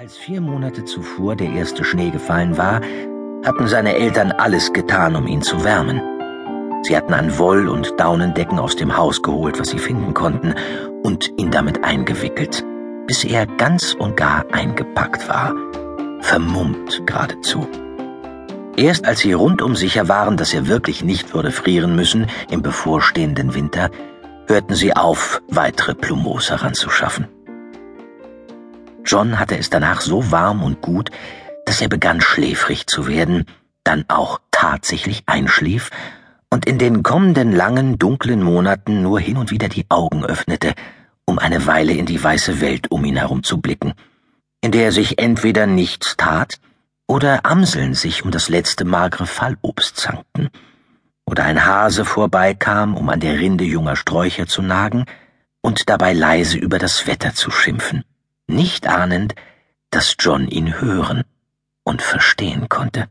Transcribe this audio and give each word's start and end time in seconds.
Als 0.00 0.16
vier 0.16 0.40
Monate 0.40 0.84
zuvor 0.84 1.34
der 1.34 1.50
erste 1.50 1.82
Schnee 1.82 2.10
gefallen 2.10 2.56
war, 2.56 2.80
hatten 3.44 3.66
seine 3.66 3.96
Eltern 3.96 4.30
alles 4.30 4.72
getan, 4.72 5.16
um 5.16 5.26
ihn 5.26 5.42
zu 5.42 5.64
wärmen. 5.64 6.00
Sie 6.84 6.96
hatten 6.96 7.12
an 7.14 7.36
Woll- 7.36 7.68
und 7.68 7.98
Daunendecken 7.98 8.60
aus 8.60 8.76
dem 8.76 8.96
Haus 8.96 9.20
geholt, 9.22 9.58
was 9.58 9.70
sie 9.70 9.80
finden 9.80 10.14
konnten, 10.14 10.54
und 11.02 11.32
ihn 11.36 11.50
damit 11.50 11.82
eingewickelt, 11.82 12.64
bis 13.08 13.24
er 13.24 13.46
ganz 13.46 13.92
und 13.94 14.16
gar 14.16 14.44
eingepackt 14.52 15.28
war, 15.28 15.52
vermummt 16.20 17.04
geradezu. 17.04 17.66
Erst 18.76 19.04
als 19.04 19.18
sie 19.18 19.32
rundum 19.32 19.74
sicher 19.74 20.08
waren, 20.08 20.36
dass 20.36 20.54
er 20.54 20.68
wirklich 20.68 21.02
nicht 21.02 21.34
würde 21.34 21.50
frieren 21.50 21.96
müssen 21.96 22.28
im 22.52 22.62
bevorstehenden 22.62 23.52
Winter, 23.52 23.90
hörten 24.46 24.76
sie 24.76 24.94
auf, 24.94 25.42
weitere 25.48 25.96
Plumos 25.96 26.50
heranzuschaffen. 26.50 27.26
John 29.08 29.38
hatte 29.38 29.56
es 29.56 29.70
danach 29.70 30.02
so 30.02 30.30
warm 30.30 30.62
und 30.62 30.82
gut, 30.82 31.10
dass 31.64 31.80
er 31.80 31.88
begann 31.88 32.20
schläfrig 32.20 32.86
zu 32.86 33.08
werden, 33.08 33.46
dann 33.82 34.04
auch 34.08 34.38
tatsächlich 34.50 35.22
einschlief 35.24 35.90
und 36.50 36.66
in 36.66 36.78
den 36.78 37.02
kommenden 37.02 37.52
langen, 37.52 37.98
dunklen 37.98 38.42
Monaten 38.42 39.00
nur 39.00 39.18
hin 39.18 39.38
und 39.38 39.50
wieder 39.50 39.70
die 39.70 39.86
Augen 39.88 40.26
öffnete, 40.26 40.74
um 41.24 41.38
eine 41.38 41.66
Weile 41.66 41.94
in 41.94 42.04
die 42.04 42.22
weiße 42.22 42.60
Welt 42.60 42.90
um 42.90 43.02
ihn 43.06 43.16
herum 43.16 43.42
zu 43.42 43.62
blicken, 43.62 43.94
in 44.60 44.72
der 44.72 44.92
sich 44.92 45.18
entweder 45.18 45.66
nichts 45.66 46.18
tat 46.18 46.60
oder 47.06 47.46
Amseln 47.46 47.94
sich 47.94 48.26
um 48.26 48.30
das 48.30 48.50
letzte 48.50 48.84
magere 48.84 49.26
Fallobst 49.26 49.96
zankten, 49.96 50.50
oder 51.24 51.44
ein 51.44 51.64
Hase 51.64 52.04
vorbeikam, 52.04 52.94
um 52.94 53.08
an 53.08 53.20
der 53.20 53.38
Rinde 53.38 53.64
junger 53.64 53.96
Sträucher 53.96 54.46
zu 54.46 54.60
nagen 54.60 55.06
und 55.62 55.88
dabei 55.88 56.12
leise 56.12 56.58
über 56.58 56.78
das 56.78 57.06
Wetter 57.06 57.32
zu 57.32 57.50
schimpfen 57.50 58.04
nicht 58.48 58.86
ahnend, 58.86 59.34
dass 59.90 60.16
John 60.18 60.48
ihn 60.48 60.80
hören 60.80 61.24
und 61.84 62.02
verstehen 62.02 62.68
konnte. 62.68 63.08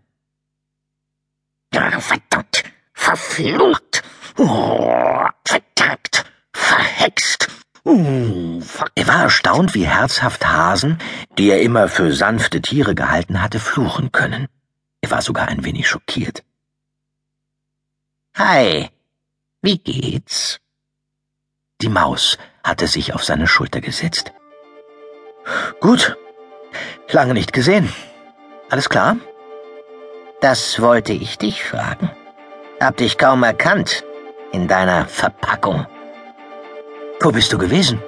Verdammt, 1.71 2.63
verflucht, 2.94 4.03
oh, 4.38 5.25
vertagt, 5.45 6.25
verhext. 6.52 7.47
Oh, 7.83 8.61
er 8.95 9.07
war 9.07 9.23
erstaunt, 9.23 9.73
wie 9.73 9.88
herzhaft 9.88 10.45
Hasen, 10.45 10.99
die 11.38 11.49
er 11.49 11.61
immer 11.61 11.88
für 11.88 12.13
sanfte 12.13 12.61
Tiere 12.61 12.95
gehalten 12.95 13.41
hatte, 13.41 13.59
fluchen 13.59 14.11
können. 14.11 14.47
Er 15.01 15.11
war 15.11 15.22
sogar 15.22 15.47
ein 15.47 15.63
wenig 15.63 15.88
schockiert. 15.88 16.44
Hi, 18.35 18.89
wie 19.61 19.77
geht's? 19.79 20.59
Die 21.81 21.89
Maus 21.89 22.38
hatte 22.63 22.88
sich 22.88 23.13
auf 23.13 23.23
seine 23.23 23.47
Schulter 23.47 23.81
gesetzt. 23.81 24.31
Gut. 25.80 26.17
Lange 27.09 27.34
nicht 27.34 27.53
gesehen. 27.53 27.92
Alles 28.70 28.90
klar? 28.90 29.17
Das 30.42 30.81
wollte 30.81 31.14
ich 31.14 31.38
dich 31.38 31.64
fragen. 31.64 32.12
Hab 32.80 32.98
dich 32.98 33.17
kaum 33.17 33.44
erkannt 33.44 34.03
in 34.52 34.68
deiner 34.68 35.06
Verpackung. 35.06 35.88
Wo 37.22 37.31
bist 37.31 37.52
du 37.53 37.58
gewesen? 37.58 38.02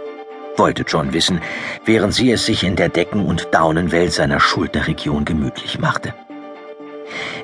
wollte 0.58 0.84
John 0.86 1.14
wissen, 1.14 1.42
während 1.86 2.14
sie 2.14 2.34
es 2.34 2.46
sich 2.46 2.66
in 2.66 2.76
der 2.76 2.90
Decken- 2.90 3.26
und 3.26 3.48
Daunenwelt 3.54 4.12
seiner 4.12 4.42
Schulterregion 4.42 5.24
gemütlich 5.24 5.80
machte. 5.80 6.14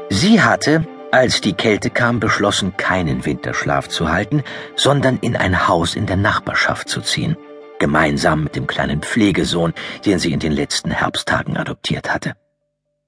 Sie 0.09 0.41
hatte, 0.41 0.85
als 1.11 1.39
die 1.39 1.53
Kälte 1.53 1.89
kam, 1.89 2.19
beschlossen, 2.19 2.75
keinen 2.75 3.25
Winterschlaf 3.25 3.87
zu 3.87 4.11
halten, 4.11 4.43
sondern 4.75 5.17
in 5.21 5.37
ein 5.37 5.69
Haus 5.69 5.95
in 5.95 6.07
der 6.07 6.17
Nachbarschaft 6.17 6.89
zu 6.89 6.99
ziehen 6.99 7.37
gemeinsam 7.79 8.43
mit 8.43 8.55
dem 8.55 8.67
kleinen 8.67 9.01
Pflegesohn, 9.01 9.73
den 10.05 10.19
sie 10.19 10.31
in 10.31 10.39
den 10.39 10.51
letzten 10.51 10.91
Herbsttagen 10.91 11.57
adoptiert 11.57 12.13
hatte. 12.13 12.35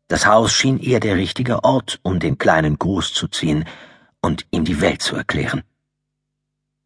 Das 0.07 0.25
Haus 0.25 0.53
schien 0.53 0.79
ihr 0.79 0.99
der 0.99 1.15
richtige 1.15 1.63
Ort, 1.63 1.99
um 2.03 2.19
den 2.19 2.37
Kleinen 2.37 2.77
großzuziehen 2.77 3.65
und 4.21 4.45
ihm 4.51 4.63
die 4.63 4.81
Welt 4.81 5.01
zu 5.01 5.15
erklären. 5.15 5.63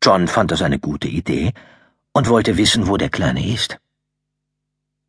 John 0.03 0.27
fand 0.27 0.51
das 0.51 0.61
eine 0.61 0.79
gute 0.79 1.07
Idee 1.07 1.53
und 2.13 2.29
wollte 2.29 2.57
wissen, 2.57 2.87
wo 2.87 2.97
der 2.97 3.09
Kleine 3.09 3.45
ist. 3.45 3.77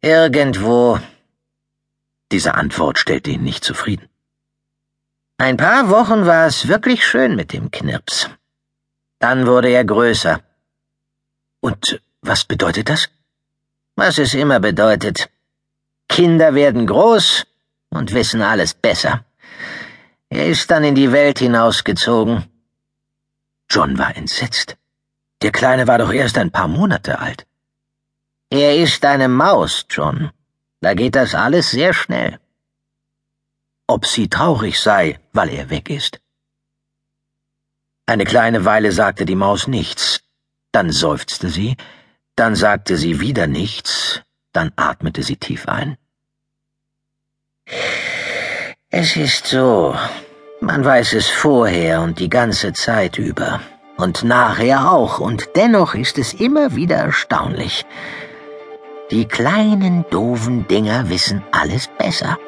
Irgendwo. 0.02 0.98
Diese 2.30 2.54
Antwort 2.54 2.98
stellte 2.98 3.30
ihn 3.30 3.42
nicht 3.42 3.64
zufrieden. 3.64 4.08
Ein 5.38 5.56
paar 5.56 5.88
Wochen 5.88 6.26
war 6.26 6.46
es 6.46 6.68
wirklich 6.68 7.06
schön 7.06 7.34
mit 7.34 7.52
dem 7.52 7.70
Knirps. 7.70 8.28
Dann 9.18 9.46
wurde 9.46 9.68
er 9.70 9.84
größer. 9.84 10.40
Und 11.60 12.00
was 12.22 12.44
bedeutet 12.44 12.88
das? 12.88 13.08
Was 13.96 14.18
es 14.18 14.34
immer 14.34 14.60
bedeutet. 14.60 15.28
Kinder 16.08 16.54
werden 16.54 16.86
groß 16.86 17.46
und 17.90 18.14
wissen 18.14 18.42
alles 18.42 18.74
besser. 18.74 19.24
Er 20.30 20.46
ist 20.46 20.70
dann 20.70 20.84
in 20.84 20.94
die 20.94 21.12
Welt 21.12 21.40
hinausgezogen. 21.40 22.44
John 23.68 23.98
war 23.98 24.16
entsetzt. 24.16 24.76
Der 25.42 25.52
Kleine 25.52 25.86
war 25.86 25.98
doch 25.98 26.12
erst 26.12 26.38
ein 26.38 26.52
paar 26.52 26.68
Monate 26.68 27.18
alt. 27.18 27.46
Er 28.48 28.76
ist 28.76 29.04
eine 29.04 29.28
Maus, 29.28 29.86
John. 29.90 30.30
Da 30.80 30.94
geht 30.94 31.16
das 31.16 31.34
alles 31.34 31.70
sehr 31.70 31.92
schnell. 31.92 32.38
Ob 33.86 34.06
sie 34.06 34.28
traurig 34.28 34.80
sei, 34.80 35.18
weil 35.32 35.50
er 35.50 35.70
weg 35.70 35.90
ist. 35.90 36.20
Eine 38.06 38.24
kleine 38.24 38.64
Weile 38.64 38.92
sagte 38.92 39.24
die 39.24 39.34
Maus 39.34 39.66
nichts, 39.66 40.22
dann 40.70 40.90
seufzte 40.90 41.48
sie, 41.48 41.76
dann 42.42 42.56
sagte 42.56 42.96
sie 42.96 43.20
wieder 43.20 43.46
nichts, 43.46 44.20
dann 44.52 44.72
atmete 44.74 45.22
sie 45.22 45.36
tief 45.36 45.68
ein. 45.68 45.96
Es 48.90 49.14
ist 49.14 49.46
so, 49.46 49.94
man 50.60 50.84
weiß 50.84 51.12
es 51.12 51.28
vorher 51.28 52.00
und 52.00 52.18
die 52.18 52.28
ganze 52.28 52.72
Zeit 52.72 53.16
über 53.16 53.60
und 53.96 54.24
nachher 54.24 54.90
auch, 54.90 55.20
und 55.20 55.50
dennoch 55.54 55.94
ist 55.94 56.18
es 56.18 56.34
immer 56.34 56.74
wieder 56.74 56.96
erstaunlich. 56.96 57.86
Die 59.12 59.26
kleinen, 59.26 60.04
doofen 60.10 60.66
Dinger 60.66 61.10
wissen 61.10 61.44
alles 61.52 61.88
besser. 61.96 62.38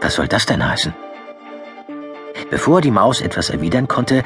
Was 0.00 0.14
soll 0.14 0.26
das 0.26 0.46
denn 0.46 0.66
heißen? 0.66 0.94
Bevor 2.48 2.80
die 2.80 2.96
Maus 3.00 3.20
etwas 3.20 3.50
erwidern 3.50 3.88
konnte, 3.88 4.22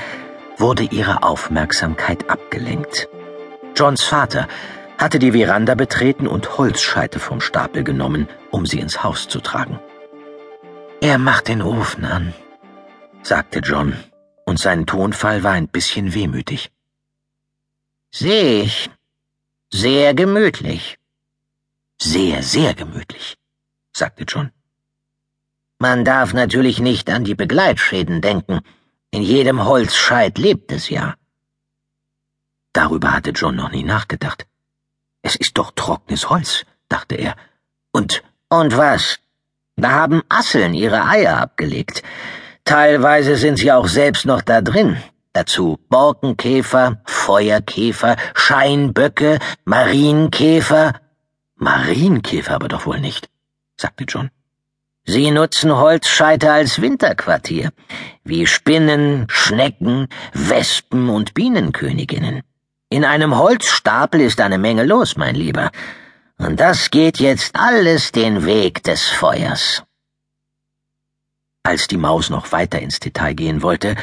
wurde 0.59 0.85
ihre 0.85 1.25
Aufmerksamkeit 1.25 2.31
abgelenkt. 2.31 3.09
Johns 3.83 4.05
Vater 4.05 4.47
hatte 4.97 5.19
die 5.19 5.33
Veranda 5.33 5.75
betreten 5.75 6.29
und 6.29 6.57
Holzscheite 6.57 7.19
vom 7.19 7.41
Stapel 7.41 7.83
genommen, 7.83 8.29
um 8.53 8.65
sie 8.65 8.79
ins 8.79 9.03
Haus 9.03 9.27
zu 9.27 9.41
tragen. 9.41 9.81
Er 11.01 11.19
macht 11.19 11.49
den 11.49 11.63
Ofen 11.63 12.05
an, 12.05 12.33
sagte 13.25 13.59
John, 13.59 13.97
und 14.45 14.61
sein 14.61 14.87
Tonfall 14.87 15.43
war 15.43 15.55
ein 15.55 15.67
bisschen 15.67 16.15
wehmütig. 16.15 16.71
Seh 18.13 18.61
ich. 18.61 18.89
Sehr 19.73 20.15
gemütlich. 20.15 21.01
Sehr, 22.01 22.45
sehr 22.45 22.75
gemütlich, 22.75 23.37
sagte 23.93 24.23
John. 24.29 24.53
Man 25.81 26.05
darf 26.05 26.33
natürlich 26.35 26.79
nicht 26.79 27.11
an 27.11 27.25
die 27.25 27.35
Begleitschäden 27.35 28.21
denken. 28.21 28.61
In 29.11 29.23
jedem 29.23 29.65
Holzscheit 29.65 30.39
lebt 30.39 30.71
es 30.71 30.89
ja. 30.89 31.17
Darüber 32.73 33.13
hatte 33.13 33.31
John 33.31 33.57
noch 33.57 33.71
nie 33.71 33.85
nachgedacht. 33.85 34.47
Es 35.23 35.37
ist 35.37 35.59
doch 35.59 35.73
trockenes 35.73 36.31
Holz, 36.31 36.65
dachte 36.89 37.17
er. 37.17 37.37
Und. 37.93 38.23
Und 38.49 38.77
was? 38.77 39.19
Da 39.77 39.91
haben 39.93 40.23
Asseln 40.29 40.75
ihre 40.75 41.07
Eier 41.07 41.39
abgelegt. 41.39 42.03
Teilweise 42.65 43.37
sind 43.37 43.57
sie 43.59 43.73
auch 43.73 43.89
selbst 43.89 44.27
noch 44.27 44.43
da 44.43 44.61
drin. 44.61 44.97
Dazu 45.33 45.79
Borkenkäfer, 45.89 47.01
Feuerkäfer, 47.07 48.17
Scheinböcke, 48.35 49.39
Marienkäfer. 49.65 51.01
Marienkäfer 51.57 52.55
aber 52.55 52.69
doch 52.69 52.85
wohl 52.85 53.01
nicht, 53.01 53.31
sagte 53.77 54.05
John. 54.05 54.31
Sie 55.05 55.31
nutzen 55.31 55.75
Holzscheite 55.75 56.53
als 56.53 56.81
Winterquartier, 56.81 57.73
wie 58.25 58.47
Spinnen, 58.47 59.27
Schnecken, 59.29 60.09
Wespen 60.33 61.09
und 61.09 61.35
Bienenköniginnen. 61.35 62.43
In 62.93 63.07
einem 63.07 63.39
Holzstapel 63.39 64.21
ist 64.21 64.39
eine 64.39 64.59
Menge 64.59 64.85
los, 64.85 65.17
mein 65.17 65.35
Lieber. 65.35 65.71
Und 66.37 66.61
das 66.61 66.91
geht 66.91 67.19
jetzt 67.21 67.57
alles 67.57 68.13
den 68.13 68.45
Weg 68.45 68.83
des 68.83 69.09
Feuers. 69.09 69.83
Als 71.63 71.89
die 71.89 71.97
Maus 71.97 72.29
noch 72.29 72.53
weiter 72.53 72.81
ins 72.81 73.01
Detail 73.01 73.33
gehen 73.33 73.63
wollte, 73.63 73.97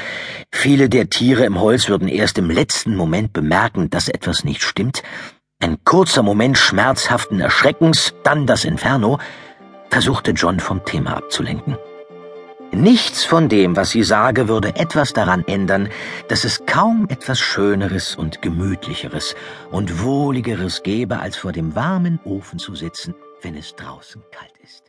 viele 0.52 0.90
der 0.90 1.08
Tiere 1.08 1.46
im 1.46 1.60
Holz 1.60 1.88
würden 1.88 2.08
erst 2.08 2.40
im 2.40 2.50
letzten 2.50 2.96
Moment 2.96 3.32
bemerken, 3.32 3.92
dass 3.92 4.10
etwas 4.10 4.44
nicht 4.44 4.64
stimmt, 4.64 5.04
ein 5.60 5.84
kurzer 5.84 6.24
Moment 6.24 6.58
schmerzhaften 6.58 7.40
Erschreckens, 7.40 8.16
dann 8.24 8.48
das 8.48 8.66
Inferno, 8.66 9.20
versuchte 9.92 10.32
John 10.32 10.60
vom 10.60 10.84
Thema 10.84 11.16
abzulenken. 11.16 11.78
Nichts 12.72 13.24
von 13.26 13.50
dem, 13.50 13.76
was 13.76 13.90
sie 13.92 14.04
sage, 14.04 14.48
würde 14.48 14.76
etwas 14.76 15.14
daran 15.14 15.44
ändern, 15.48 15.90
dass 16.28 16.44
es 16.44 16.66
kaum 16.66 17.08
etwas 17.10 17.40
Schöneres 17.40 18.16
und 18.16 18.42
Gemütlicheres 18.42 19.36
und 19.72 20.04
Wohligeres 20.04 20.84
gäbe, 20.84 21.20
als 21.20 21.36
vor 21.38 21.52
dem 21.52 21.76
warmen 21.76 22.20
Ofen 22.24 22.60
zu 22.60 22.76
sitzen 22.76 23.16
wenn 23.42 23.56
es 23.56 23.76
draußen 23.76 24.22
kalt 24.32 24.54
ist. 24.64 24.89